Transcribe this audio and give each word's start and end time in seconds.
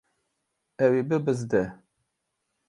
Ew 0.85 0.91
ê 0.99 1.03
bibizde. 1.09 1.63